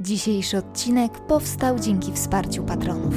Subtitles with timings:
[0.00, 3.14] Dzisiejszy odcinek powstał dzięki wsparciu patronów.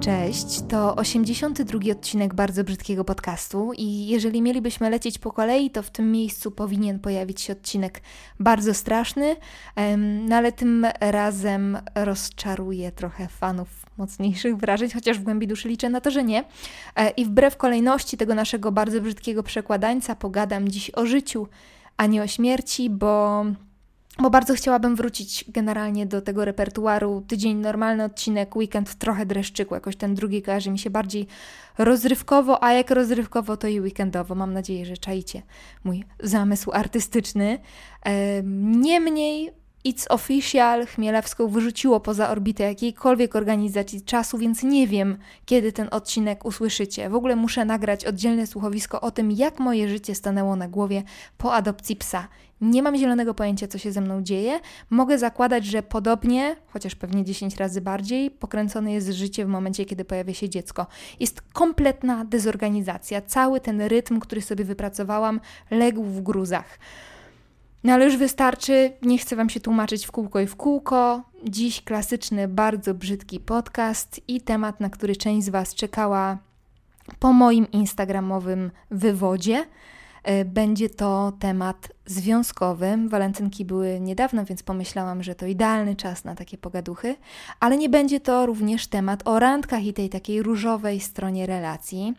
[0.00, 5.90] Cześć, to 82 odcinek bardzo brzydkiego podcastu i jeżeli mielibyśmy lecieć po kolei, to w
[5.90, 8.00] tym miejscu powinien pojawić się odcinek
[8.40, 9.36] bardzo straszny,
[10.28, 16.00] no ale tym razem rozczaruje trochę fanów mocniejszych wrażeń, chociaż w głębi duszy liczę na
[16.00, 16.44] to, że nie.
[16.96, 21.46] E, I wbrew kolejności tego naszego bardzo brzydkiego przekładańca pogadam dziś o życiu,
[21.98, 23.44] a nie o śmierci, bo
[24.22, 27.24] bo bardzo chciałabym wrócić generalnie do tego repertuaru.
[27.28, 29.74] Tydzień normalny odcinek, weekend trochę dreszczyku.
[29.74, 31.26] Jakoś ten drugi kojarzy mi się bardziej
[31.78, 34.34] rozrywkowo, a jak rozrywkowo, to i weekendowo.
[34.34, 35.42] Mam nadzieję, że czaicie
[35.84, 37.58] mój zamysł artystyczny.
[38.62, 39.50] Niemniej
[39.84, 46.44] It's Official Chmielewską wyrzuciło poza orbitę jakiejkolwiek organizacji czasu, więc nie wiem, kiedy ten odcinek
[46.44, 47.10] usłyszycie.
[47.10, 51.02] W ogóle muszę nagrać oddzielne słuchowisko o tym, jak moje życie stanęło na głowie
[51.38, 52.28] po adopcji psa.
[52.60, 54.60] Nie mam zielonego pojęcia, co się ze mną dzieje.
[54.90, 60.04] Mogę zakładać, że podobnie, chociaż pewnie 10 razy bardziej, pokręcone jest życie w momencie, kiedy
[60.04, 60.86] pojawia się dziecko.
[61.20, 63.20] Jest kompletna dezorganizacja.
[63.22, 66.78] Cały ten rytm, który sobie wypracowałam, legł w gruzach.
[67.84, 71.22] No ale już wystarczy, nie chcę Wam się tłumaczyć w kółko i w kółko.
[71.44, 76.38] Dziś klasyczny, bardzo brzydki podcast i temat, na który część z Was czekała
[77.18, 79.66] po moim instagramowym wywodzie.
[80.22, 82.98] E, będzie to temat związkowy.
[83.08, 87.16] Walentynki były niedawno, więc pomyślałam, że to idealny czas na takie pogaduchy,
[87.60, 92.14] ale nie będzie to również temat o randkach i tej takiej różowej stronie relacji.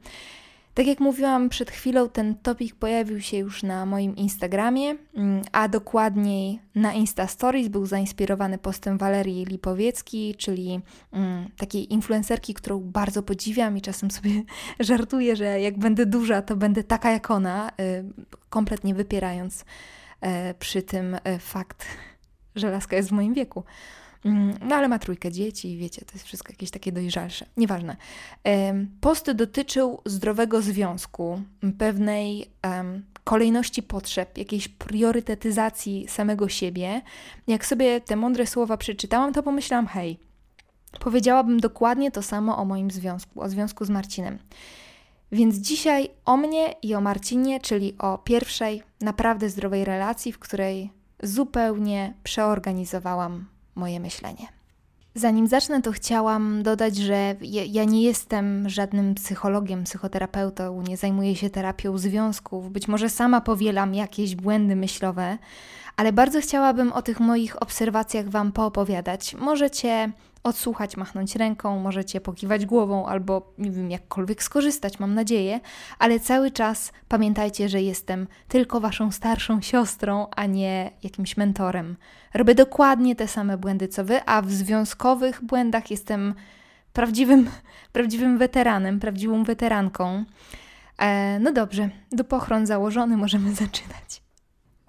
[0.80, 5.68] Tak jak mówiłam przed chwilą, ten topik pojawił się już na moim Instagramie, mm, a
[5.68, 13.24] dokładniej na Insta Stories był zainspirowany postem Walerii Lipowiecki, czyli mm, takiej influencerki, którą bardzo
[13.24, 14.32] podziwiam i czasem sobie
[14.80, 18.04] żartuję, że jak będę duża, to będę taka jak ona, y,
[18.50, 19.66] kompletnie wypierając
[20.22, 21.86] e, przy tym e, fakt,
[22.56, 23.64] że laska jest w moim wieku.
[24.26, 27.46] Mm, no ale ma trójkę dzieci, wiecie, to jest wszystko jakieś takie dojrzalsze.
[27.58, 27.98] Nieważne.
[29.02, 31.42] Post dotyczył zdrowego związku,
[31.78, 32.52] pewnej
[33.24, 37.02] kolejności potrzeb, jakiejś priorytetyzacji samego siebie.
[37.48, 40.20] Jak sobie te mądre słowa przeczytałam, to pomyślałam, hej,
[41.00, 44.40] powiedziałabym dokładnie to samo o moim związku, o związku z Marcinem.
[45.32, 50.92] Więc dzisiaj o mnie i o Marcinie, czyli o pierwszej, naprawdę zdrowej relacji, w której
[51.24, 53.46] zupełnie przeorganizowałam
[53.80, 54.48] moje myślenie.
[55.16, 57.36] Zanim zacznę, to chciałam dodać, że
[57.68, 63.94] ja nie jestem żadnym psychologiem, psychoterapeutą, nie zajmuję się terapią związków, być może sama powielam
[63.94, 65.38] jakieś błędy myślowe,
[65.98, 69.36] ale bardzo chciałabym o tych moich obserwacjach Wam poopowiadać.
[69.36, 70.12] Możecie
[70.44, 75.60] odsłuchać, machnąć ręką, możecie pokiwać głową albo nie wiem, jakkolwiek skorzystać, mam nadzieję,
[76.00, 81.96] ale cały czas pamiętajcie, że jestem tylko Waszą starszą siostrą, a nie jakimś mentorem.
[82.34, 86.36] Robię dokładnie te same błędy co Wy, a w związkowych błędach jestem
[86.94, 87.50] prawdziwym,
[87.94, 90.26] prawdziwym weteranem, prawdziwą weteranką.
[91.00, 94.29] E, no dobrze, do pochron założony możemy zaczynać.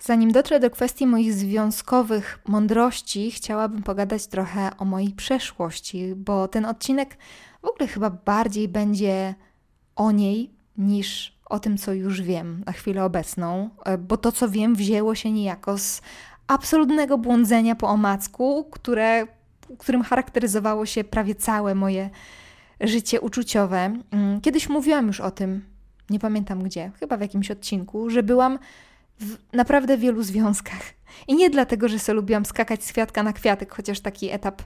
[0.01, 6.65] Zanim dotrę do kwestii moich związkowych mądrości, chciałabym pogadać trochę o mojej przeszłości, bo ten
[6.65, 7.17] odcinek
[7.63, 9.35] w ogóle chyba bardziej będzie
[9.97, 14.49] o niej niż o tym, co już wiem na chwilę obecną, e, bo to, co
[14.49, 16.03] wiem, wzięło się niejako z
[16.47, 19.27] absolutnego błądzenia po omacku, które,
[19.79, 22.11] którym charakteryzowało się prawie całe moje
[22.81, 23.97] życie uczuciowe.
[24.11, 25.65] Mm, kiedyś mówiłam już o tym,
[26.11, 28.59] nie pamiętam gdzie, chyba w jakimś odcinku, że byłam
[29.21, 30.83] w naprawdę wielu związkach.
[31.29, 34.63] I nie dlatego, że sobie lubiłam skakać z kwiatka na kwiatek, chociaż taki etap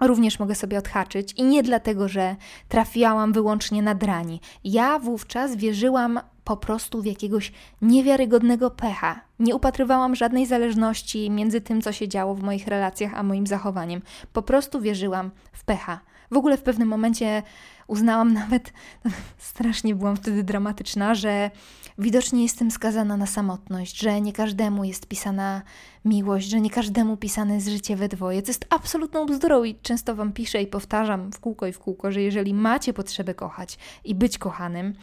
[0.00, 1.32] również mogę sobie odhaczyć.
[1.32, 2.36] I nie dlatego, że
[2.68, 4.40] trafiałam wyłącznie na drani.
[4.64, 7.52] Ja wówczas wierzyłam po prostu w jakiegoś
[7.82, 9.20] niewiarygodnego pecha.
[9.38, 14.02] Nie upatrywałam żadnej zależności między tym, co się działo w moich relacjach, a moim zachowaniem.
[14.32, 16.00] Po prostu wierzyłam w pecha.
[16.30, 17.42] W ogóle w pewnym momencie
[17.86, 18.72] uznałam nawet,
[19.38, 21.50] strasznie byłam wtedy dramatyczna, że
[21.98, 25.62] widocznie jestem skazana na samotność, że nie każdemu jest pisana
[26.04, 28.42] miłość, że nie każdemu pisane jest życie we dwoje.
[28.42, 32.12] To jest absolutną bzdurą i często Wam piszę i powtarzam w kółko i w kółko,
[32.12, 34.94] że jeżeli macie potrzebę kochać i być kochanym,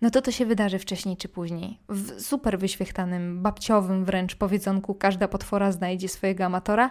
[0.00, 1.78] no to to się wydarzy wcześniej czy później.
[1.88, 6.90] W super wyświechtanym, babciowym wręcz powiedzonku każda potwora znajdzie swojego amatora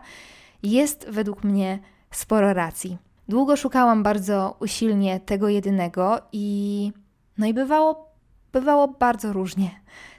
[0.63, 1.79] jest według mnie
[2.11, 2.97] sporo racji.
[3.27, 6.91] Długo szukałam bardzo usilnie tego jedynego i
[7.37, 8.12] no i bywało,
[8.53, 9.69] bywało bardzo różnie.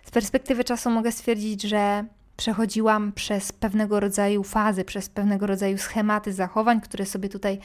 [0.05, 2.05] Z perspektywy czasu mogę stwierdzić, że
[2.37, 7.59] przechodziłam przez pewnego rodzaju fazy, przez pewnego rodzaju schematy zachowań, które sobie tutaj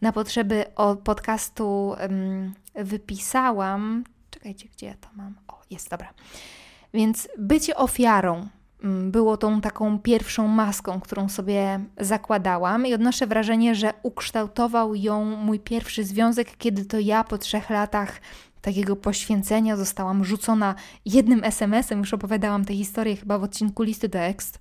[0.00, 0.64] na potrzeby
[1.04, 1.96] podcastu
[2.74, 4.04] wypisałam.
[4.30, 5.34] Czekajcie, gdzie ja to mam?
[5.48, 6.08] O, jest, dobra.
[6.94, 8.48] Więc bycie ofiarą
[8.82, 15.24] mm, było tą taką pierwszą maską, którą sobie zakładałam, i odnoszę wrażenie, że ukształtował ją
[15.24, 18.20] mój pierwszy związek, kiedy to ja po trzech latach
[18.64, 20.74] takiego poświęcenia zostałam rzucona
[21.04, 21.98] jednym SMS-em.
[21.98, 24.58] Już opowiadałam tę historię chyba w odcinku Listy Tekst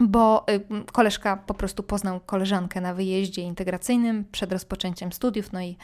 [0.00, 5.76] bo y, koleżka po prostu poznał koleżankę na wyjeździe integracyjnym przed rozpoczęciem studiów, no i,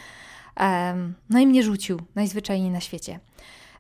[1.31, 3.21] no i mnie rzucił najzwyczajniej na świecie.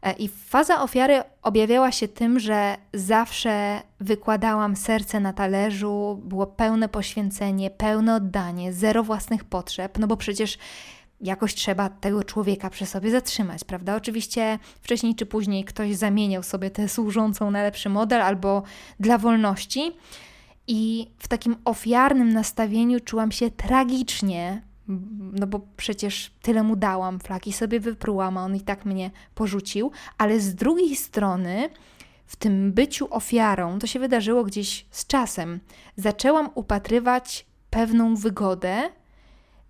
[0.03, 6.89] E, I faza ofiary objawiała się tym, że zawsze wykładałam serce na talerzu, było pełne
[6.89, 10.59] poświęcenie, pełne oddanie, zero własnych potrzeb, no bo przecież
[11.23, 13.97] jakoś trzeba tego człowieka przy sobie zatrzymać, prawda?
[13.97, 18.63] Oczywiście wcześniej czy później ktoś zamieniał sobie tę służącą na lepszy model albo
[19.01, 19.93] dla wolności.
[20.67, 24.63] I w takim ofiarnym nastawieniu czułam się tragicznie,
[25.33, 29.91] no bo przecież tyle mu dałam, flaki sobie wyprułam, a on i tak mnie porzucił,
[30.19, 31.69] ale z drugiej strony
[32.27, 35.61] w tym byciu ofiarą, to się wydarzyło gdzieś z czasem,
[35.97, 38.91] zaczęłam upatrywać pewną wygodę,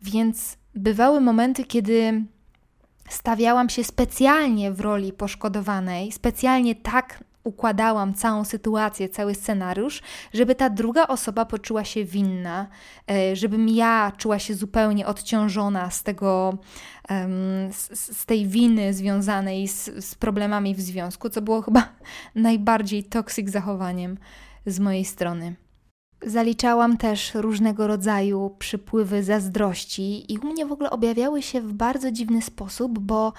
[0.03, 2.25] więc bywały momenty, kiedy
[3.09, 10.03] stawiałam się specjalnie w roli poszkodowanej, specjalnie tak układałam całą sytuację, cały scenariusz,
[10.35, 12.67] żeby ta druga osoba poczuła się winna,
[13.11, 16.59] e, żebym ja czuła się zupełnie odciążona z tego,
[17.71, 21.89] z, tej winy związanej z, z problemami w związku, co było chyba
[22.35, 24.19] najbardziej toksik zachowaniem
[24.67, 25.55] z mojej strony.
[26.27, 32.13] Zaliczałam też różnego rodzaju przypływy zazdrości, i u mnie w ogóle objawiały się w bardzo
[32.13, 33.33] dziwny sposób, bo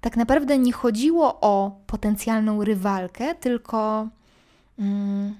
[0.00, 4.08] tak naprawdę nie chodziło o potencjalną rywalkę, tylko
[4.78, 5.34] mm,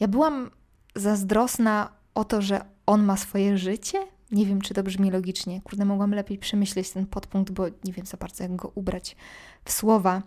[0.00, 0.50] ja byłam
[0.96, 3.98] zazdrosna o to, że on ma swoje życie.
[4.32, 5.60] Nie wiem, czy to brzmi logicznie.
[5.60, 9.16] Kurde, mogłam lepiej przemyśleć ten podpunkt, bo nie wiem za bardzo, jak go ubrać
[9.64, 10.22] w słowa.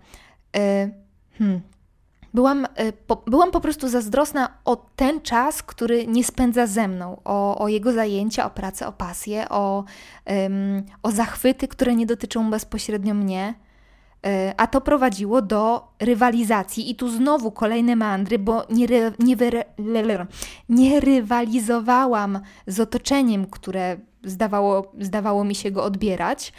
[0.54, 0.62] Yy,
[1.38, 1.62] hmm,
[2.36, 7.22] Byłam, y, po, byłam po prostu zazdrosna o ten czas, który nie spędza ze mną,
[7.26, 9.84] o, o jego zajęcia, o pracę, o pasję, o,
[10.26, 13.54] um, o zachwyty, które nie dotyczą bezpośrednio mnie.
[14.26, 18.88] Y, a to prowadziło do rywalizacji, i tu znowu kolejne mandry, bo nie,
[19.20, 19.36] nie,
[20.70, 26.54] nie rywalizowałam z otoczeniem, które zdawało, zdawało mi się go odbierać,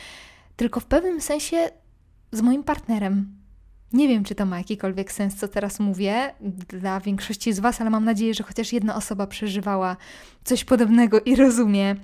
[0.57, 1.71] tylko w pewnym sensie
[2.33, 3.46] z moim partnerem.
[3.93, 6.35] Nie wiem, czy to ma jakikolwiek sens, co teraz mówię
[6.69, 9.97] dla większości z Was, ale mam nadzieję, że chociaż jedna osoba przeżywała
[10.45, 11.97] coś podobnego i rozumie.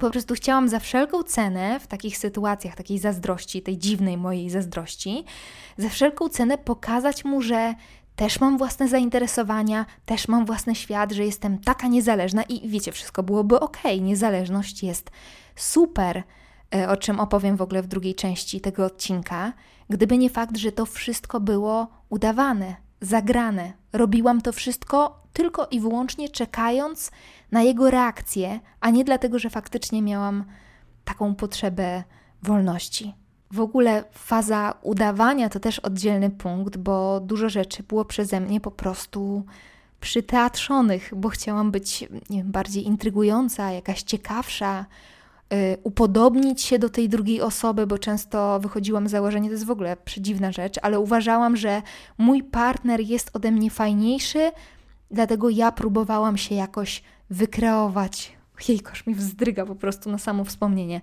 [0.00, 5.24] Po prostu chciałam za wszelką cenę w takich sytuacjach, takiej zazdrości, tej dziwnej mojej zazdrości,
[5.78, 7.74] za wszelką cenę pokazać mu, że
[8.16, 13.22] też mam własne zainteresowania, też mam własny świat, że jestem taka niezależna i wiecie, wszystko
[13.22, 13.78] byłoby ok.
[14.00, 15.10] Niezależność jest
[15.56, 16.22] super,
[16.88, 19.52] o czym opowiem w ogóle w drugiej części tego odcinka
[19.90, 23.72] gdyby nie fakt, że to wszystko było udawane, zagrane.
[23.92, 27.10] Robiłam to wszystko tylko i wyłącznie czekając
[27.52, 30.44] na jego reakcję, a nie dlatego, że faktycznie miałam
[31.04, 32.04] taką potrzebę
[32.42, 33.14] wolności.
[33.52, 38.70] W ogóle faza udawania to też oddzielny punkt, bo dużo rzeczy było przeze mnie po
[38.70, 39.44] prostu
[40.00, 44.86] przyteatrzonych, bo chciałam być wiem, bardziej intrygująca, jakaś ciekawsza,
[45.82, 49.96] upodobnić się do tej drugiej osoby, bo często wychodziłam z założenia, to jest w ogóle
[49.96, 51.82] przedziwna rzecz, ale uważałam, że
[52.18, 54.50] mój partner jest ode mnie fajniejszy,
[55.10, 58.36] dlatego ja próbowałam się jakoś wykreować.
[58.68, 61.00] Jejkoż mi wzdryga po prostu na samo wspomnienie.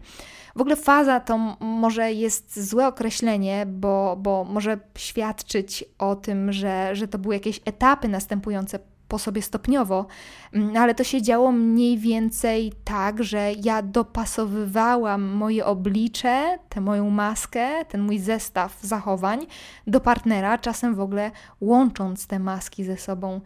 [0.55, 6.95] W ogóle faza to może jest złe określenie, bo, bo może świadczyć o tym, że,
[6.95, 10.05] że to były jakieś etapy następujące po sobie stopniowo,
[10.53, 17.09] mm, ale to się działo mniej więcej tak, że ja dopasowywałam moje oblicze, tę moją
[17.09, 19.45] maskę, ten mój zestaw zachowań
[19.87, 21.31] do partnera, czasem w ogóle
[21.61, 23.41] łącząc te maski ze sobą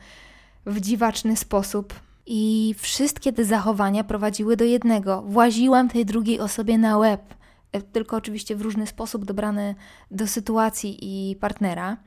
[0.65, 1.93] w dziwaczny sposób.
[2.25, 7.33] I wszystkie te zachowania prowadziły do jednego: właziłam tej drugiej osobie na łeb,
[7.71, 9.75] e, tylko oczywiście w różny sposób dobrany
[10.11, 11.97] do sytuacji i partnera.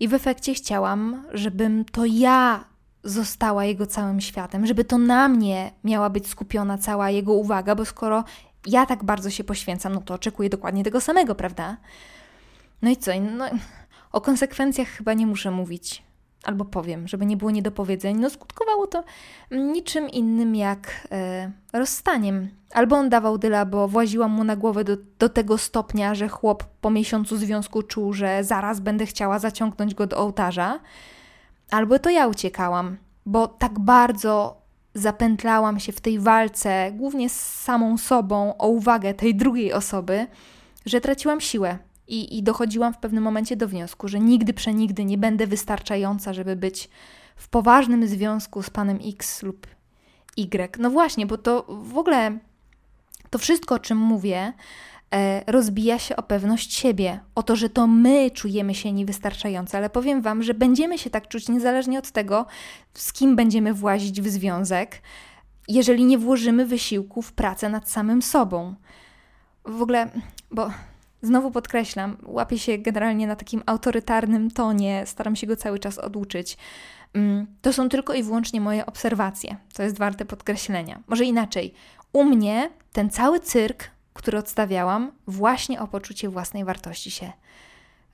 [0.00, 2.64] I w efekcie chciałam, żebym to ja
[3.06, 7.84] została jego całym światem, żeby to na mnie miała być skupiona cała jego uwaga, bo
[7.84, 8.24] skoro
[8.66, 11.76] ja tak bardzo się poświęcam, no to oczekuję dokładnie tego samego, prawda?
[12.82, 13.10] No i co?
[13.20, 13.44] No,
[14.12, 16.02] o konsekwencjach chyba nie muszę mówić.
[16.44, 18.16] Albo powiem, żeby nie było niedopowiedzeń.
[18.16, 19.04] No skutkowało to
[19.50, 22.48] niczym innym jak e, rozstaniem.
[22.72, 26.64] Albo on dawał dyla, bo właziłam mu na głowę do, do tego stopnia, że chłop
[26.80, 30.80] po miesiącu związku czuł, że zaraz będę chciała zaciągnąć go do ołtarza
[31.70, 32.96] albo to ja uciekałam,
[33.26, 34.62] bo tak bardzo
[34.94, 40.26] zapętlałam się w tej walce, głównie z samą sobą, o uwagę tej drugiej osoby,
[40.86, 41.78] że traciłam siłę.
[42.08, 46.56] I, I dochodziłam w pewnym momencie do wniosku, że nigdy przenigdy nie będę wystarczająca, żeby
[46.56, 46.90] być
[47.36, 49.66] w poważnym związku z panem X lub
[50.36, 50.78] Y.
[50.78, 52.38] No właśnie, bo to w ogóle
[53.30, 54.52] to wszystko, o czym mówię,
[55.46, 60.22] rozbija się o pewność siebie, o to, że to my czujemy się niewystarczające, ale powiem
[60.22, 62.46] Wam, że będziemy się tak czuć niezależnie od tego,
[62.94, 65.02] z kim będziemy włazić w związek,
[65.68, 68.74] jeżeli nie włożymy wysiłku w pracę nad samym sobą.
[69.64, 70.10] W ogóle,
[70.50, 70.70] bo
[71.22, 76.58] znowu podkreślam, łapię się generalnie na takim autorytarnym tonie, staram się go cały czas oduczyć.
[77.14, 79.56] Mm, to są tylko i wyłącznie moje obserwacje.
[79.74, 81.02] To jest warte podkreślenia.
[81.06, 81.74] Może inaczej.
[82.12, 87.32] U mnie ten cały cyrk, który odstawiałam, właśnie o poczucie własnej wartości się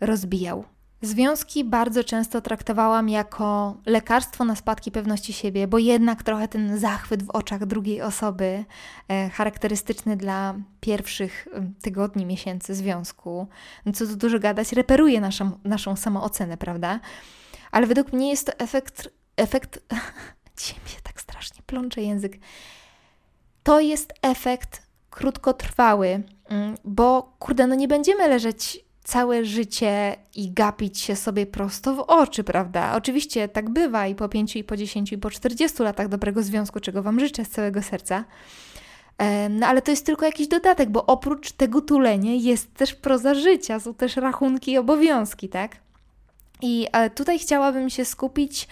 [0.01, 0.65] rozbijał.
[1.03, 7.23] Związki bardzo często traktowałam jako lekarstwo na spadki pewności siebie, bo jednak trochę ten zachwyt
[7.23, 8.65] w oczach drugiej osoby,
[9.09, 11.49] e, charakterystyczny dla pierwszych
[11.83, 13.49] tygodni, miesięcy związku,
[13.87, 17.01] no co tu dużo gadać, reperuje naszą, naszą samoocenę, prawda?
[17.71, 19.79] Ale według mnie jest to efekt, efekt,
[20.59, 22.39] dzisiaj tak strasznie plącze język,
[23.63, 30.99] to jest efekt krótkotrwały, mm, bo kurde, no nie będziemy leżeć całe życie i gapić
[30.99, 32.95] się sobie prosto w oczy, prawda?
[32.97, 36.81] Oczywiście tak bywa i po pięciu, i po dziesięciu, i po czterdziestu latach dobrego związku,
[36.81, 38.25] czego Wam życzę z całego serca.
[39.51, 43.81] No ale to jest tylko jakiś dodatek, bo oprócz tego tulenia jest też proza życia,
[43.81, 45.77] są też rachunki i obowiązki, tak?
[46.63, 48.69] I e, tutaj chciałabym się skupić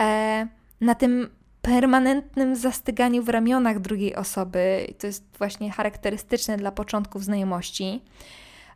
[0.00, 0.46] e,
[0.80, 1.28] na tym
[1.64, 4.94] permanentnym zastyganiu w ramionach drugiej osoby.
[4.98, 8.02] To jest właśnie charakterystyczne dla początków znajomości.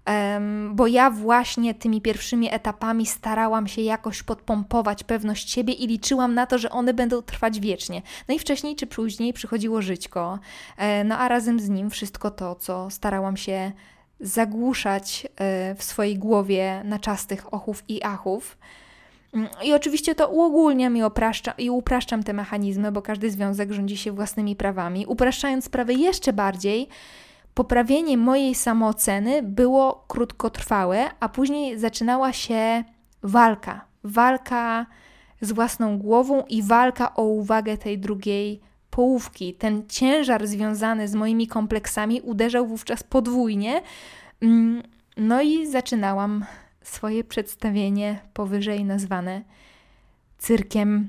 [0.06, 6.34] Um, bo ja właśnie tymi pierwszymi etapami starałam się jakoś podpompować pewność siebie i liczyłam
[6.34, 8.02] na to, że one będą trwać wiecznie.
[8.28, 10.38] No i wcześniej czy później przychodziło żyćko,
[10.76, 13.72] e, no a razem z nim wszystko to, co starałam się
[14.20, 18.58] zagłuszać e, w swojej głowie na czastych ochów i achów.
[19.32, 23.96] Mm, I oczywiście to uogólniam i, opraszczam, i upraszczam te mechanizmy, bo każdy związek rządzi
[23.96, 25.06] się własnymi prawami.
[25.06, 26.88] Upraszczając sprawę jeszcze bardziej,
[27.54, 32.84] poprawienie mojej samooceny było krótkotrwałe, a później zaczynała się
[33.22, 33.84] walka.
[34.04, 34.86] Walka
[35.40, 39.54] z własną głową i walka o uwagę tej drugiej połówki.
[39.54, 43.82] Ten ciężar związany z moimi kompleksami uderzał wówczas podwójnie.
[44.42, 44.82] Mm,
[45.16, 46.44] no i zaczynałam
[46.82, 49.42] swoje przedstawienie powyżej nazwane
[50.38, 51.08] cyrkiem.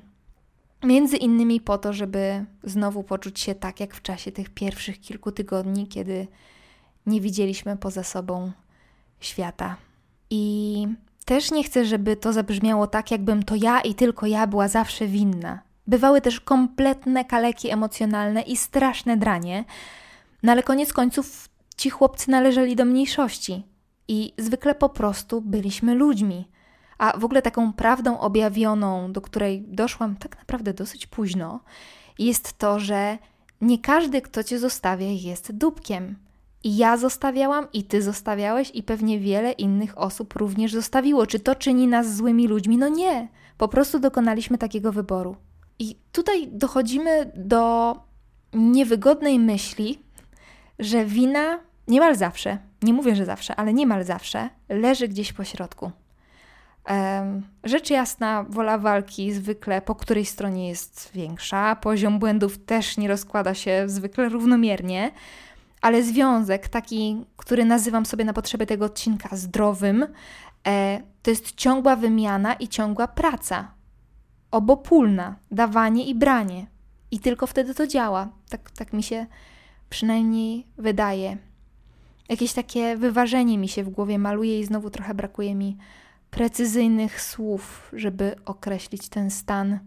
[0.83, 5.31] Między innymi po to, żeby znowu poczuć się tak jak w czasie tych pierwszych kilku
[5.31, 6.27] tygodni, kiedy
[7.05, 8.51] nie widzieliśmy poza sobą
[9.19, 9.75] świata.
[10.29, 10.87] I
[11.25, 15.07] też nie chcę, żeby to zabrzmiało tak, jakbym to ja i tylko ja była zawsze
[15.07, 15.59] winna.
[15.87, 19.65] Bywały też kompletne kaleki emocjonalne i straszne dranie,
[20.43, 23.63] no ale koniec końców ci chłopcy należeli do mniejszości
[24.09, 26.47] i zwykle po prostu byliśmy ludźmi.
[26.97, 31.59] A w ogóle taką prawdą objawioną, do której doszłam tak naprawdę dosyć późno,
[32.19, 33.17] jest to, że
[33.61, 36.15] nie każdy, kto cię zostawia, jest dupkiem.
[36.63, 41.25] I ja zostawiałam, i ty zostawiałeś, i pewnie wiele innych osób również zostawiło.
[41.25, 42.77] Czy to czyni nas złymi ludźmi?
[42.77, 43.27] No nie.
[43.57, 45.35] Po prostu dokonaliśmy takiego wyboru.
[45.79, 47.95] I tutaj dochodzimy do
[48.53, 49.99] niewygodnej myśli,
[50.79, 55.91] że wina niemal zawsze, nie mówię, że zawsze, ale niemal zawsze leży gdzieś po środku.
[57.63, 63.53] Rzecz jasna, wola walki zwykle po której stronie jest większa, poziom błędów też nie rozkłada
[63.53, 65.11] się zwykle równomiernie,
[65.81, 70.05] ale związek, taki, który nazywam sobie na potrzeby tego odcinka zdrowym,
[70.67, 73.71] e, to jest ciągła wymiana i ciągła praca
[74.51, 76.65] obopólna, dawanie i branie.
[77.11, 78.29] I tylko wtedy to działa.
[78.49, 79.25] Tak, tak mi się
[79.89, 81.37] przynajmniej wydaje.
[82.29, 85.77] Jakieś takie wyważenie mi się w głowie maluje i znowu trochę brakuje mi
[86.31, 89.79] precyzyjnych słów, żeby określić ten stan.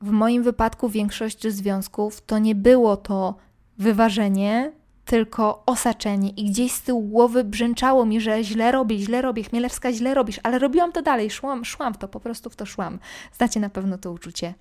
[0.00, 3.34] W moim wypadku większość związków to nie było to
[3.78, 4.72] wyważenie,
[5.04, 9.92] tylko osaczenie i gdzieś z tyłu głowy brzęczało mi, że źle robię, źle robię, Chmielewska
[9.92, 12.98] źle robisz, ale robiłam to dalej, szłam, szłam w to, po prostu w to szłam.
[13.32, 14.54] Znacie na pewno to uczucie.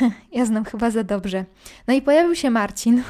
[0.32, 1.44] Ja znam chyba za dobrze.
[1.86, 3.02] No i pojawił się Marcin.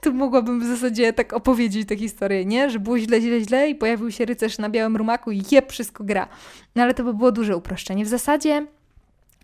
[0.00, 2.70] Tu mogłabym w zasadzie tak opowiedzieć tę historię, nie?
[2.70, 6.04] Że było źle, źle, źle i pojawił się rycerz na białym rumaku i jeb, wszystko
[6.04, 6.28] gra.
[6.74, 8.04] No ale to by było duże uproszczenie.
[8.04, 8.66] W zasadzie,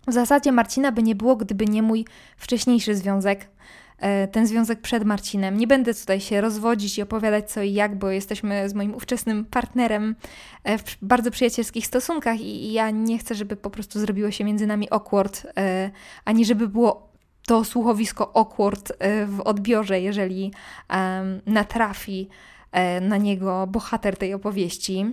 [0.07, 2.05] w zasadzie Marcina by nie było, gdyby nie mój
[2.37, 3.47] wcześniejszy związek
[4.01, 5.57] E, ten związek przed Marcinem.
[5.57, 9.45] Nie będę tutaj się rozwodzić i opowiadać co i jak, bo jesteśmy z moim ówczesnym
[9.45, 10.15] partnerem
[10.63, 14.67] e, w bardzo przyjacielskich stosunkach i ja nie chcę, żeby po prostu zrobiło się między
[14.67, 15.91] nami awkward, e,
[16.25, 17.10] ani żeby było
[17.45, 18.93] to słuchowisko awkward
[19.27, 20.51] w odbiorze, jeżeli
[21.45, 22.29] natrafi
[22.71, 25.05] e, na niego bohater tej opowieści.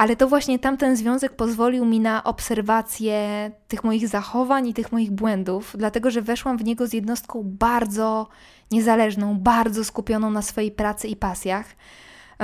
[0.00, 5.10] Ale to właśnie tamten związek pozwolił mi na obserwację tych moich zachowań i tych moich
[5.10, 8.28] błędów, dlatego że weszłam w niego z jednostką bardzo
[8.70, 11.66] niezależną, bardzo skupioną na swojej pracy i pasjach.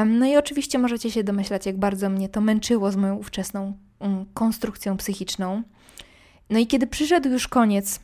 [0.06, 4.26] No i oczywiście możecie się domyślać, jak bardzo mnie to męczyło z moją ówczesną mm,
[4.34, 5.62] konstrukcją psychiczną.
[6.50, 8.00] No i kiedy przyszedł już koniec,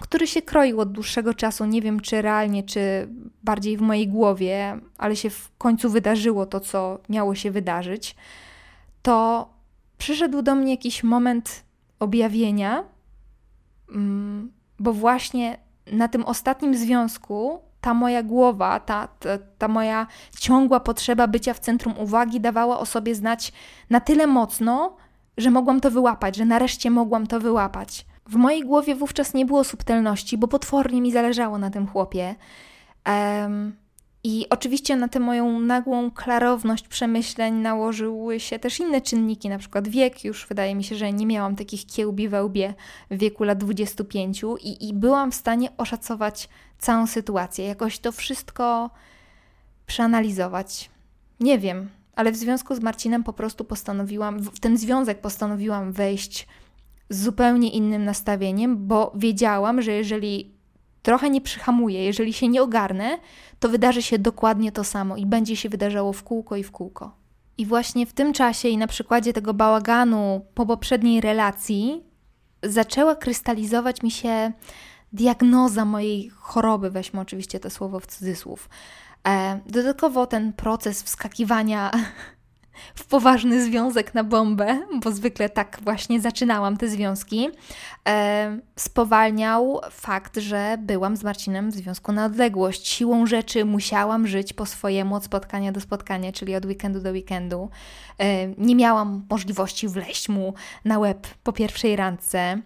[0.00, 3.08] który się kroił od dłuższego czasu, nie wiem czy realnie, czy
[3.42, 8.16] bardziej w mojej głowie, ale się w końcu wydarzyło to, co miało się wydarzyć,
[9.02, 9.48] to
[9.98, 11.64] przyszedł do mnie jakiś moment
[11.98, 12.84] objawienia,
[13.94, 15.58] mm, bo właśnie
[15.92, 20.06] na tym ostatnim związku ta moja głowa, ta, ta, ta, moja
[20.38, 23.52] ciągła potrzeba bycia w centrum uwagi dawała o sobie znać
[23.90, 24.96] na tyle mocno,
[25.36, 28.06] że mogłam to wyłapać, że nareszcie mogłam to wyłapać.
[28.28, 32.34] W mojej głowie wówczas nie było subtelności, bo potwornie mi zależało na tym chłopie.
[33.06, 33.76] Um,
[34.24, 39.88] I oczywiście na tę moją nagłą klarowność przemyśleń nałożyły się też inne czynniki, na przykład
[39.88, 40.24] wiek.
[40.24, 42.74] Już wydaje mi się, że nie miałam takich kiełbi we łbie
[43.10, 48.90] w wieku lat 25 i, i byłam w stanie oszacować całą sytuację, jakoś to wszystko
[49.86, 50.90] przeanalizować.
[51.40, 56.46] Nie wiem, ale w związku z Marcinem po prostu postanowiłam, w ten związek postanowiłam wejść
[57.10, 60.58] z zupełnie innym nastawieniem, bo wiedziałam, że jeżeli
[61.02, 63.18] trochę nie przyhamuję, jeżeli się nie ogarnę,
[63.58, 67.16] to wydarzy się dokładnie to samo i będzie się wydarzało w kółko i w kółko.
[67.58, 72.02] I właśnie w tym czasie i na przykładzie tego bałaganu po poprzedniej relacji
[72.62, 74.52] zaczęła krystalizować mi się
[75.12, 78.68] diagnoza mojej choroby, weźmy oczywiście to słowo w cudzysłów.
[79.28, 81.90] E, dodatkowo ten proces wskakiwania
[82.94, 87.48] w poważny związek na bombę, bo zwykle tak właśnie zaczynałam te związki,
[88.08, 92.88] e, spowalniał fakt, że byłam z Marcinem w związku na odległość.
[92.88, 97.70] Siłą rzeczy musiałam żyć po swojemu od spotkania do spotkania, czyli od weekendu do weekendu.
[98.18, 100.54] E, nie miałam możliwości wleźć mu
[100.84, 102.58] na łeb po pierwszej randce.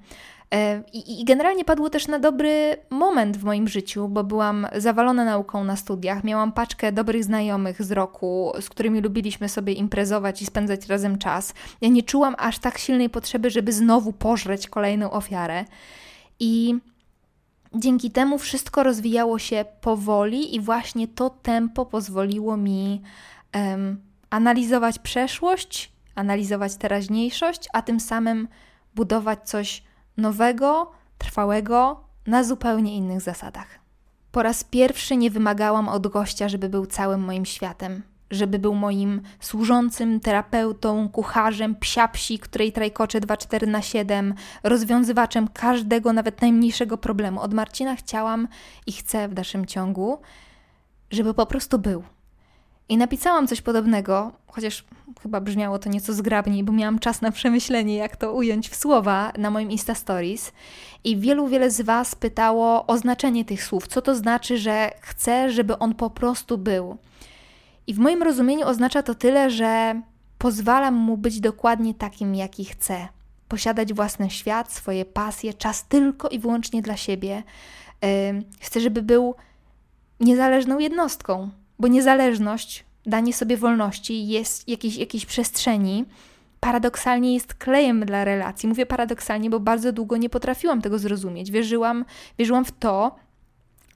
[0.52, 5.24] E, I, I, generalnie padło też na dobry moment w moim życiu, bo byłam zawalona
[5.24, 10.46] nauką na studiach, miałam paczkę dobrych znajomych z roku, z którymi lubiliśmy sobie imprezować i
[10.46, 11.55] spędzać razem czas.
[11.81, 15.64] Ja nie czułam aż tak silnej potrzeby, żeby znowu pożreć kolejną ofiarę.
[16.40, 16.74] I
[17.74, 23.03] dzięki temu wszystko rozwijało się powoli, i właśnie to tempo pozwoliło mi
[23.55, 24.00] um,
[24.31, 28.48] analizować przeszłość, analizować teraźniejszość, a tym samym
[28.94, 29.83] budować coś
[30.16, 33.79] nowego, trwałego, na zupełnie innych zasadach.
[34.33, 39.20] Po raz pierwszy nie wymagałam od gościa, żeby był całym moim światem, żeby był moim
[39.40, 47.40] służącym, terapeutą, kucharzem, psiapsi, której trajkocze 24 na 7, rozwiązywaczem każdego, nawet najmniejszego problemu.
[47.40, 48.48] Od Marcina chciałam
[48.87, 50.18] i chcę w dalszym ciągu,
[51.11, 52.03] żeby po prostu był.
[52.88, 54.85] I napisałam coś podobnego, chociaż
[55.23, 59.33] chyba brzmiało to nieco zgrabniej, bo miałam czas na przemyślenie, jak to ująć w słowa
[59.38, 60.53] na moim Insta Stories.
[61.05, 63.88] I wielu, wiele z Was pytało o znaczenie tych słów.
[63.88, 66.97] Co to znaczy, że chcę, żeby on po prostu był?
[67.87, 70.03] I w moim rozumieniu oznacza to tyle, że
[70.38, 73.09] pozwalam mu być dokładnie takim, jaki chce.
[73.49, 77.42] Posiadać własny świat, swoje pasje, czas tylko i wyłącznie dla siebie.
[78.61, 79.35] Chcę, żeby był
[80.21, 81.51] niezależną jednostką,
[81.83, 86.05] bo niezależność danie sobie wolności, jest jakiejś, jakiejś przestrzeni,
[86.61, 88.68] paradoksalnie jest klejem dla relacji.
[88.68, 91.51] Mówię paradoksalnie, bo bardzo długo nie potrafiłam tego zrozumieć.
[91.51, 92.05] Wierzyłam,
[92.38, 93.16] wierzyłam w to,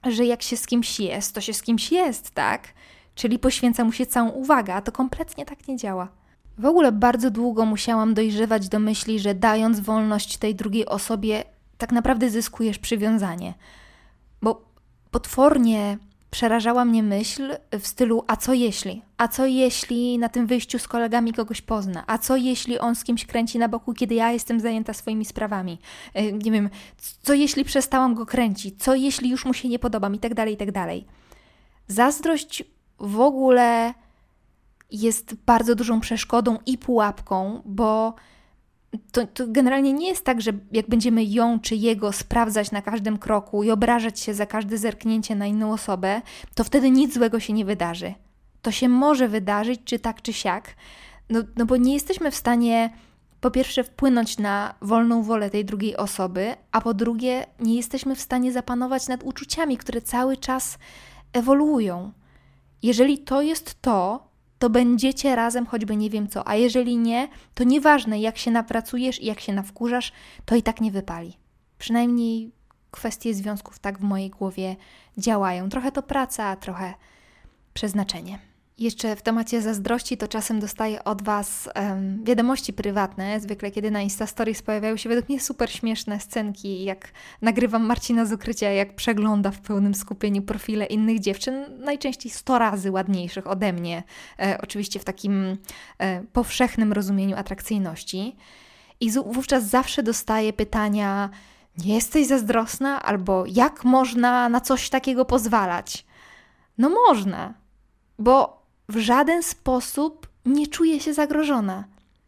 [0.09, 2.67] że jak się z kimś jest, to się z kimś jest, tak?
[3.15, 6.07] Czyli poświęca mu się całą uwagę, a to kompletnie tak nie działa.
[6.57, 11.43] W ogóle bardzo długo musiałam dojrzewać do myśli, że dając wolność tej drugiej osobie,
[11.77, 13.53] tak naprawdę zyskujesz przywiązanie.
[14.41, 14.61] Bo
[15.11, 15.97] potwornie
[16.31, 19.01] przerażała mnie myśl w stylu: a co jeśli?
[19.17, 22.03] A co jeśli na tym wyjściu z kolegami kogoś pozna?
[22.07, 25.79] A co jeśli on z kimś kręci na boku, kiedy ja jestem zajęta swoimi sprawami?
[26.13, 26.69] E, nie wiem,
[27.21, 28.83] co jeśli przestałam go kręcić?
[28.83, 30.15] Co jeśli już mu się nie podobam?
[30.15, 31.05] I tak dalej, i tak dalej.
[31.87, 32.63] Zazdrość
[32.99, 33.93] w ogóle
[34.91, 38.15] jest bardzo dużą przeszkodą i pułapką, bo
[39.11, 43.17] to, to, generalnie nie jest tak, że jak będziemy ją czy jego sprawdzać na każdym
[43.17, 46.21] kroku i obrażać się za każde zerknięcie na inną osobę,
[46.55, 48.13] to wtedy nic złego się nie wydarzy.
[48.61, 50.75] To się może wydarzyć, czy tak, czy siak,
[51.29, 52.89] no, no bo nie jesteśmy w stanie
[53.41, 58.21] po pierwsze wpłynąć na wolną wolę tej drugiej osoby, a po drugie nie jesteśmy w
[58.21, 60.77] stanie zapanować nad uczuciami, które cały czas
[61.33, 62.11] ewoluują.
[62.83, 64.26] Jeżeli to jest to,
[64.59, 69.21] to będziecie razem choćby nie wiem co, a jeżeli nie, to nieważne jak się napracujesz
[69.21, 70.11] i jak się nawkurzasz,
[70.45, 71.37] to i tak nie wypali.
[71.77, 72.51] Przynajmniej
[72.91, 74.75] kwestie związków tak w mojej głowie
[75.17, 75.69] działają.
[75.69, 76.93] Trochę to praca, a trochę
[77.73, 78.39] przeznaczenie.
[78.79, 84.01] Jeszcze w temacie zazdrości to czasem dostaję od Was um, wiadomości prywatne, zwykle kiedy na
[84.01, 87.11] Insta Stories pojawiają się według mnie super śmieszne scenki, jak
[87.41, 92.91] nagrywam Marcina z ukrycia, jak przegląda w pełnym skupieniu profile innych dziewczyn, najczęściej 100 razy
[92.91, 94.03] ładniejszych ode mnie,
[94.39, 95.57] e, oczywiście w takim
[95.99, 98.35] e, powszechnym rozumieniu atrakcyjności.
[98.99, 101.29] I wówczas zawsze dostaję pytania,
[101.85, 103.03] nie jesteś zazdrosna?
[103.03, 106.05] Albo jak można na coś takiego pozwalać?
[106.77, 107.53] No można,
[108.19, 108.56] bo
[108.89, 111.83] w żaden sposób nie czuję się zagrożona.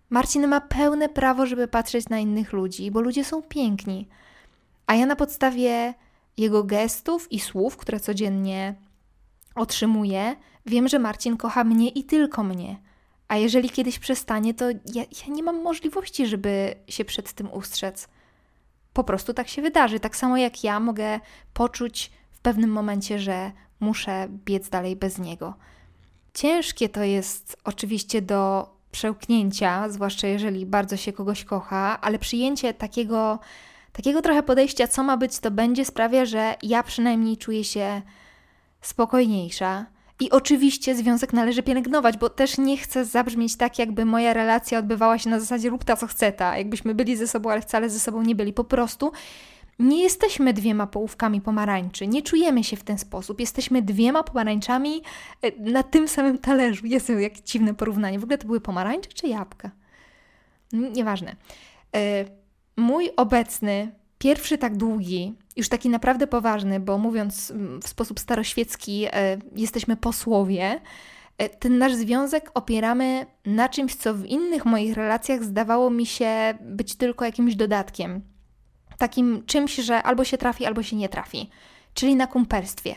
[0.09, 4.07] Marcin ma pełne prawo, żeby patrzeć na innych ludzi, bo ludzie są piękni.
[4.87, 5.93] A ja na podstawie
[6.37, 8.75] jego gestów i słów, które codziennie
[9.55, 12.77] otrzymuję, wiem, że Marcin kocha mnie i tylko mnie.
[13.27, 18.07] A jeżeli kiedyś przestanie, to ja, ja nie mam możliwości, żeby się przed tym ustrzec.
[18.93, 19.99] Po prostu tak się wydarzy.
[19.99, 21.19] Tak samo jak ja mogę
[21.53, 25.53] poczuć w pewnym momencie, że muszę biec dalej bez niego.
[26.39, 33.39] Ciężkie to jest oczywiście do przełknięcia, zwłaszcza jeżeli bardzo się kogoś kocha, ale przyjęcie takiego,
[33.93, 38.01] takiego trochę podejścia, co ma być, to będzie, sprawia, że ja przynajmniej czuję się
[38.81, 39.85] spokojniejsza.
[40.19, 45.17] I oczywiście związek należy pielęgnować, bo też nie chcę zabrzmieć tak, jakby moja relacja odbywała
[45.17, 47.99] się na zasadzie rób ta co chce ta, jakbyśmy byli ze sobą, ale wcale ze
[47.99, 48.53] sobą nie byli.
[48.53, 49.11] Po prostu
[49.79, 53.39] nie jesteśmy dwiema połówkami pomarańczy, nie czujemy się w ten sposób.
[53.39, 55.01] Jesteśmy dwiema pomarańczami
[55.41, 56.85] e, na tym samym talerzu.
[56.85, 58.19] Jest jak dziwne porównanie.
[58.19, 59.71] W ogóle to były pomarańcze czy jabłka?
[60.73, 61.35] Nieważne.
[61.95, 62.25] E,
[62.77, 69.37] mój obecny, pierwszy tak długi, już taki naprawdę poważny, bo mówiąc w sposób staroświecki, e,
[69.55, 70.81] jesteśmy posłowie.
[71.59, 76.95] Ten nasz związek opieramy na czymś, co w innych moich relacjach zdawało mi się być
[76.95, 78.21] tylko jakimś dodatkiem
[78.99, 81.49] takim czymś, że albo się trafi, albo się nie trafi,
[81.93, 82.95] czyli na kumpelstwie.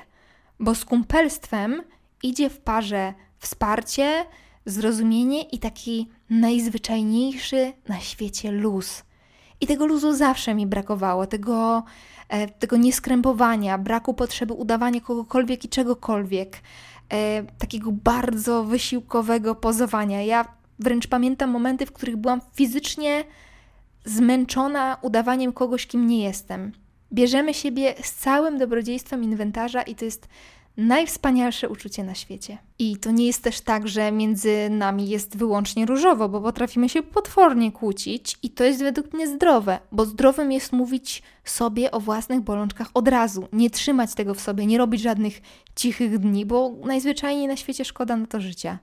[0.60, 1.82] Bo z kumpelstwem
[2.22, 4.24] idzie w parze wsparcie,
[4.66, 9.02] zrozumienie i taki najzwyczajniejszy na świecie luz.
[9.60, 11.82] I tego luzu zawsze mi brakowało, tego,
[12.28, 16.60] e, tego nieskrępowania, braku potrzeby udawania kogokolwiek i czegokolwiek,
[17.12, 20.22] e, takiego bardzo wysiłkowego pozowania.
[20.22, 20.44] Ja
[20.78, 23.24] wręcz pamiętam momenty, w których byłam fizycznie
[24.04, 26.72] zmęczona udawaniem kogoś, kim nie jestem.
[27.12, 30.28] Bierzemy siebie z całym dobrodziejstwem inwentarza i to jest
[30.76, 32.58] najwspanialsze uczucie na świecie.
[32.78, 37.02] I to nie jest też tak, że między nami jest wyłącznie różowo, bo potrafimy się
[37.02, 42.40] potwornie kłócić i to jest według mnie zdrowe, bo zdrowym jest mówić sobie o własnych
[42.40, 45.40] bolączkach od razu, nie trzymać tego w sobie, nie robić żadnych
[45.76, 48.78] cichych dni, bo najzwyczajniej na świecie szkoda na to życia.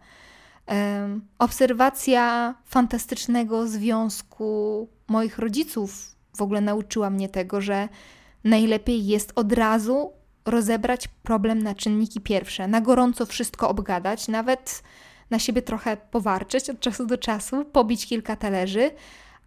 [1.39, 7.89] Obserwacja fantastycznego związku moich rodziców w ogóle nauczyła mnie tego, że
[8.43, 10.11] najlepiej jest od razu
[10.45, 14.83] rozebrać problem na czynniki pierwsze, na gorąco wszystko obgadać, nawet
[15.29, 18.91] na siebie trochę powarczyć od czasu do czasu, pobić kilka talerzy,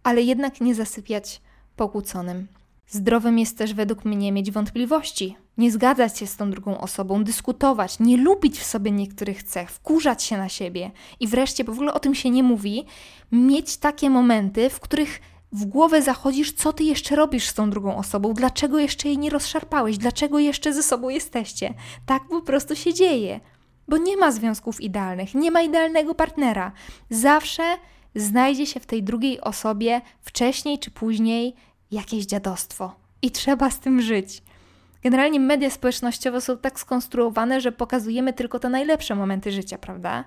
[0.03, 1.41] ale jednak nie zasypiać
[1.75, 2.47] pokłóconym.
[2.87, 7.99] Zdrowym jest też według mnie mieć wątpliwości, nie zgadzać się z tą drugą osobą, dyskutować,
[7.99, 11.93] nie lubić w sobie niektórych cech, wkurzać się na siebie i wreszcie, bo w ogóle
[11.93, 12.85] o tym się nie mówi,
[13.31, 15.19] mieć takie momenty, w których
[15.51, 19.29] w głowę zachodzisz, co ty jeszcze robisz z tą drugą osobą, dlaczego jeszcze jej nie
[19.29, 21.73] rozszarpałeś, dlaczego jeszcze ze sobą jesteście.
[22.05, 23.39] Tak po prostu się dzieje,
[23.87, 26.71] bo nie ma związków idealnych, nie ma idealnego partnera.
[27.09, 27.63] Zawsze
[28.15, 31.55] znajdzie się w tej drugiej osobie wcześniej czy później
[31.93, 34.43] jakieś dziadostwo i trzeba z tym żyć.
[35.03, 40.23] Generalnie media społecznościowe są tak skonstruowane, że pokazujemy tylko te najlepsze momenty życia, prawda?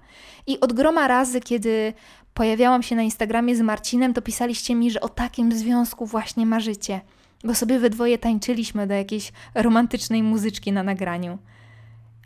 [0.47, 1.93] I od groma razy, kiedy
[2.35, 7.01] pojawiałam się na Instagramie z Marcinem, to pisaliście mi, że o takim związku właśnie marzycie,
[7.45, 11.39] bo sobie we dwoje tańczyliśmy do jakiejś romantycznej muzyczki na nagraniu.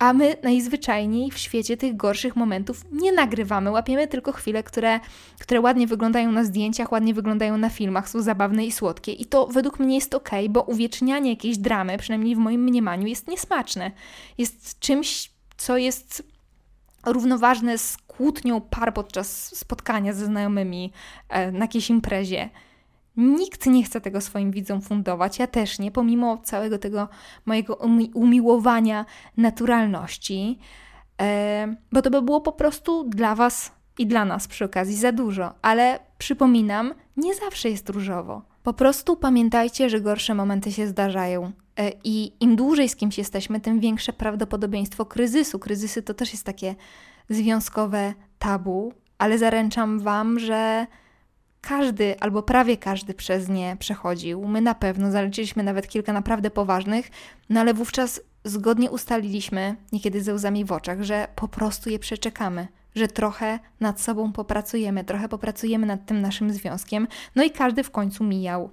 [0.01, 5.01] A my najzwyczajniej w świecie tych gorszych momentów nie nagrywamy, łapiemy tylko chwile, które,
[5.41, 9.13] które ładnie wyglądają na zdjęciach, ładnie wyglądają na filmach, są zabawne i słodkie.
[9.13, 13.29] I to według mnie jest ok, bo uwiecznianie jakiejś dramy, przynajmniej w moim mniemaniu, jest
[13.29, 13.91] niesmaczne.
[14.39, 16.23] Jest czymś, co jest
[17.07, 20.93] równoważne z kłótnią par podczas spotkania ze znajomymi
[21.29, 22.51] e, na jakiejś imprezie.
[23.21, 27.09] Nikt nie chce tego swoim widzom fundować, ja też nie, pomimo całego tego
[27.47, 29.05] mojego umi umiłowania
[29.37, 30.59] naturalności,
[31.21, 35.13] e, bo to by było po prostu dla Was i dla nas przy okazji za
[35.13, 35.55] dużo.
[35.63, 38.43] Ale przypominam, nie zawsze jest różowo.
[38.63, 41.53] Po prostu pamiętajcie, że gorsze momenty się zdarzają.
[41.79, 45.59] E, I im dłużej z kimś jesteśmy, tym większe prawdopodobieństwo kryzysu.
[45.59, 46.75] Kryzysy to też jest takie
[47.29, 50.87] związkowe tabu, ale zaręczam Wam, że
[51.61, 54.49] każdy albo prawie każdy przez nie przechodził.
[54.49, 57.11] My na pewno zaleczyliśmy nawet kilka naprawdę poważnych,
[57.49, 62.69] no ale wówczas zgodnie ustaliliśmy, niekiedy ze łzami w oczach, że po prostu je przeczekamy,
[62.95, 67.91] że trochę nad sobą popracujemy, trochę popracujemy nad tym naszym związkiem, no i każdy w
[67.91, 68.71] końcu mijał.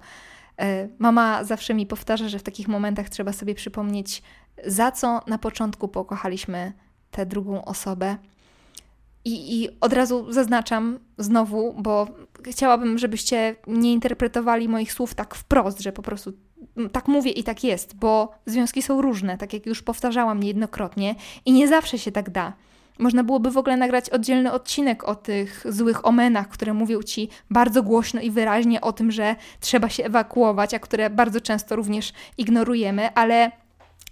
[0.58, 4.22] E, mama zawsze mi powtarza, że w takich momentach trzeba sobie przypomnieć,
[4.66, 6.72] za co na początku pokochaliśmy
[7.10, 8.16] tę drugą osobę.
[9.24, 12.06] I, I od razu zaznaczam znowu, bo
[12.42, 16.32] chciałabym, żebyście nie interpretowali moich słów tak wprost, że po prostu
[16.92, 21.52] tak mówię i tak jest, bo związki są różne, tak jak już powtarzałam niejednokrotnie, i
[21.52, 22.52] nie zawsze się tak da.
[22.98, 27.82] Można byłoby w ogóle nagrać oddzielny odcinek o tych złych omenach, które mówią ci bardzo
[27.82, 33.14] głośno i wyraźnie o tym, że trzeba się ewakuować, a które bardzo często również ignorujemy,
[33.14, 33.50] ale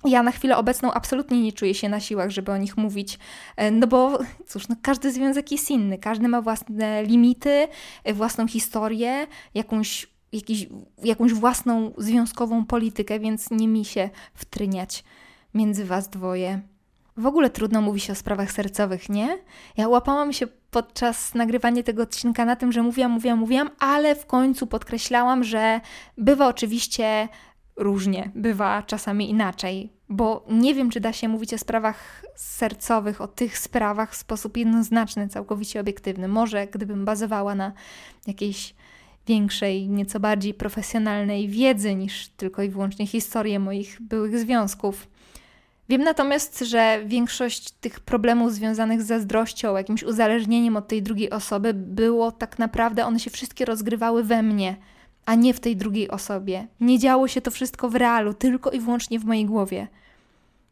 [0.04, 3.18] ja na chwilę obecną absolutnie nie czuję się na siłach, żeby o nich mówić,
[3.56, 7.68] e, no bo cóż, no każdy związek jest inny, każdy ma własne limity,
[8.04, 10.66] e, własną historię, jakąś, jakiś,
[11.04, 15.04] jakąś własną związkową politykę, więc nie mi się wtryniać
[15.54, 16.60] między was dwoje.
[17.16, 19.38] W ogóle trudno mówi się o sprawach sercowych, nie?
[19.76, 24.26] Ja łapałam się podczas nagrywania tego odcinka na tym, że mówiłam, mówiłam, mówiłam, ale w
[24.26, 25.80] końcu podkreślałam, że
[26.18, 27.28] bywa oczywiście
[27.76, 33.28] różnie, bywa czasami inaczej, bo nie wiem, czy da się mówić o sprawach sercowych, o
[33.28, 36.28] tych sprawach w sposób jednoznaczny, całkowicie obiektywny.
[36.28, 37.72] Może gdybym bazowała na
[38.26, 38.74] jakiejś
[39.26, 45.08] większej, nieco bardziej profesjonalnej wiedzy niż tylko i wyłącznie historię moich byłych związków.
[45.88, 51.74] Wiem natomiast, że większość tych problemów związanych z zazdrością, jakimś uzależnieniem od tej drugiej osoby,
[51.74, 54.76] było tak naprawdę, one się wszystkie rozgrywały we mnie,
[55.26, 56.66] a nie w tej drugiej osobie.
[56.80, 59.88] Nie działo się to wszystko w realu, tylko i wyłącznie w mojej głowie.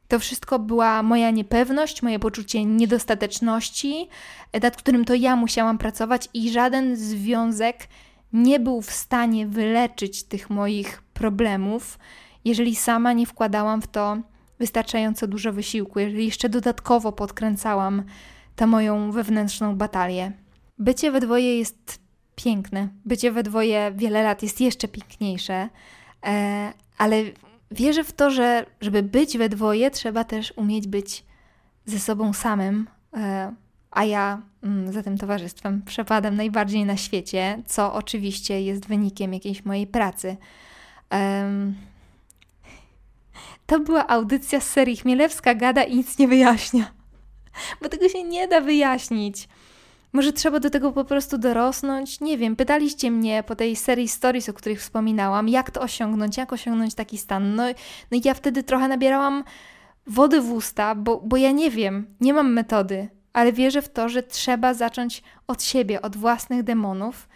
[0.09, 4.09] To wszystko była moja niepewność, moje poczucie niedostateczności,
[4.63, 7.89] nad którym to ja musiałam pracować, i żaden związek
[8.33, 11.99] nie był w stanie wyleczyć tych moich problemów,
[12.45, 14.17] jeżeli sama nie wkładałam w to
[14.59, 18.03] wystarczająco dużo wysiłku, jeżeli jeszcze dodatkowo podkręcałam
[18.57, 20.33] tę moją wewnętrzną batalię.
[20.79, 22.04] Bycie we dwoje jest
[22.37, 22.89] piękne.
[23.05, 25.69] Bycie we dwoje wiele lat jest jeszcze piękniejsze,
[26.27, 27.23] e, ale
[27.71, 31.25] wierzę w to, że żeby być we dwoje, trzeba też umieć być
[31.87, 33.53] ze sobą samym, e,
[33.91, 39.65] a ja mm, za tym towarzystwem przepadam najbardziej na świecie, co oczywiście jest wynikiem jakiejś
[39.65, 40.37] mojej pracy.
[43.67, 46.93] To była audycja z serii Chmielewska gada i nic nie wyjaśnia.
[47.83, 49.49] Bo tego się nie da wyjaśnić.
[50.15, 52.21] Może trzeba do tego po prostu dorosnąć?
[52.21, 56.53] Nie wiem, pytaliście mnie po tej serii stories, o których wspominałam, jak to osiągnąć, jak
[56.53, 57.55] osiągnąć taki stan.
[57.55, 57.63] No,
[58.11, 59.45] no i ja wtedy trochę nabierałam
[60.07, 64.09] wody w usta, bo, bo ja nie wiem, nie mam metody, ale wierzę w to,
[64.09, 67.29] że trzeba zacząć od siebie, od własnych demonów,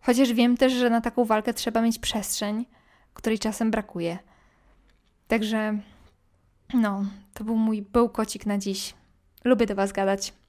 [0.00, 2.66] chociaż wiem też, że na taką walkę trzeba mieć przestrzeń,
[3.14, 4.18] której czasem brakuje.
[5.28, 5.78] Także,
[6.74, 7.04] no,
[7.34, 8.94] to był mój bełkocik na dziś.
[9.44, 10.39] Lubię do Was gadać.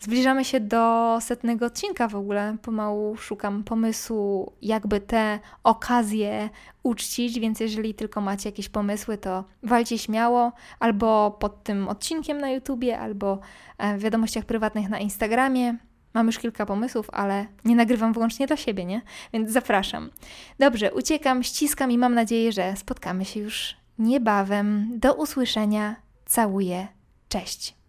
[0.00, 2.56] Zbliżamy się do setnego odcinka w ogóle.
[2.62, 6.50] Pomału szukam pomysłu, jakby te okazje
[6.82, 12.50] uczcić, więc jeżeli tylko macie jakieś pomysły, to walcie śmiało albo pod tym odcinkiem na
[12.50, 13.38] YouTubie, albo
[13.78, 15.76] e, w wiadomościach prywatnych na Instagramie.
[16.14, 19.02] Mam już kilka pomysłów, ale nie nagrywam wyłącznie dla siebie, nie?
[19.32, 20.10] Więc zapraszam.
[20.58, 24.98] Dobrze, uciekam, ściskam i mam nadzieję, że spotkamy się już niebawem.
[24.98, 25.96] Do usłyszenia.
[26.26, 26.88] Całuję.
[27.28, 27.79] Cześć.